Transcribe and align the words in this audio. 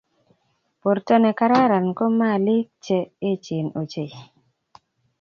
Borto 0.81 1.15
ne 1.21 1.31
kararan 1.39 1.87
ko 1.97 2.05
maliik 2.19 2.67
che 2.85 2.97
echeen 3.31 3.67
ochei. 3.81 4.11